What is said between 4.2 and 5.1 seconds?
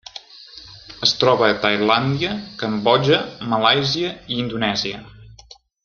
i Indonèsia.